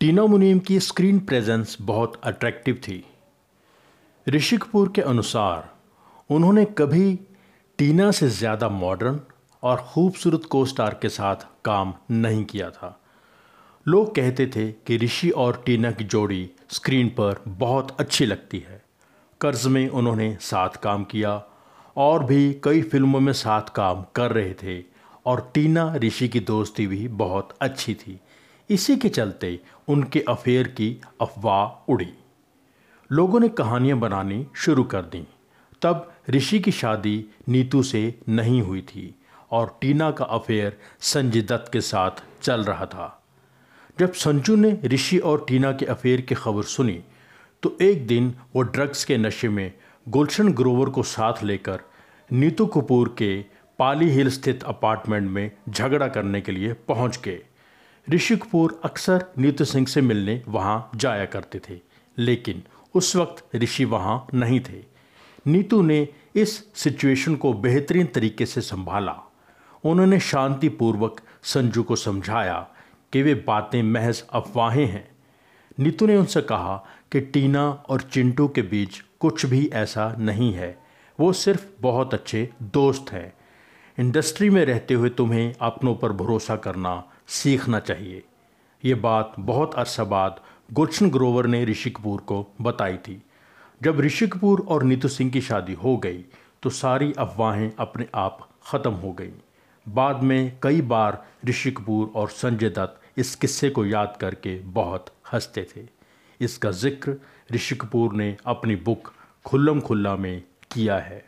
[0.00, 3.02] टीना मुनीम की screen presence बहुत अट्रैक्टिव थी।
[4.26, 5.68] ऋषि कपूर के अनुसार,
[6.30, 7.14] उन्होंने कभी
[7.78, 9.18] टीना से ज़्यादा मॉडर्न
[9.62, 13.00] और खूबसूरत को स्टार के साथ काम नहीं किया था।
[13.86, 18.82] लोग कहते थे कि ऋषि और टीना की जोड़ी स्क्रीन पर बहुत अच्छी लगती है।
[19.40, 21.34] कर्ज में उन्होंने साथ काम किया
[21.96, 24.82] और भी कई फ़िल्मों में साथ काम कर रहे थे
[25.26, 28.20] और टीना ऋषि की दोस्ती भी बहुत अच्छी थी।
[28.70, 32.12] इसी के चलते उनके अफेयर की अफवाह उड़ी।
[33.10, 35.26] लोगों ने कहानियाँ बनानी शुरू कर दी।
[35.82, 39.14] तब ऋषि की शादी नीतू से नहीं हुई थी
[39.50, 43.14] और टीना का अफेयर संजय दत्त के साथ चल रहा था।
[43.98, 47.00] जब संजू ने ऋषि और टीना के अफेयर की खबर सुनी
[47.62, 49.72] तो एक दिन वो ड्रग्स के नशे में
[50.08, 51.80] गुलशन ग्रोवर को साथ लेकर
[52.32, 53.44] नीतू कपूर के
[53.78, 57.40] पाली हिल स्थित अपार्टमेंट में झगड़ा करने के लिए पहुँच गए।
[58.10, 61.80] ऋषि कपूर अक्सर नीतू सिंह से मिलने वहाँ जाया करते थे,
[62.18, 62.62] लेकिन
[62.94, 64.84] उस वक्त ऋषि वहाँ नहीं थे।
[65.46, 69.32] नीतू ने इस सिचुएशन को बेहतरीन तरीके से संभाला।
[69.84, 72.68] उन्होंने शांतिपूर्वक संजू को समझाया
[73.12, 75.08] कि वे बातें महज अफवाहें हैं।
[75.80, 80.78] नीतू ने उनसे कहा कि टीना और चिंटू के बीच कुछ भी ऐसा नहीं है।
[81.20, 83.32] वो सिर्फ़ बहुत अच्छे दोस्त हैं।
[83.98, 86.92] इंडस्ट्री में रहते हुए तुम्हें अपनों पर भरोसा करना
[87.28, 88.22] सीखना चाहिए।
[88.82, 90.40] ये बात बहुत अरसा बाद
[90.70, 93.22] गुलशन ग्रोवर ने ऋषि कपूर को बताई थी।
[93.80, 96.24] जब ऋषि कपूर और नीतू सिंह की शादी हो गई
[96.62, 99.32] तो सारी अफवाहें अपने आप ख़त्म हो गईं।
[99.86, 105.12] बाद में कई बार ऋषि कपूर और संजय दत्त इस किस्से को याद करके बहुत
[105.32, 105.86] हँसते थे।
[106.40, 107.16] इसका ज़िक्र
[107.52, 109.12] ऋषि कपूर ने अपनी बुक
[109.46, 111.24] खुल्लम खुल्ला में किया है।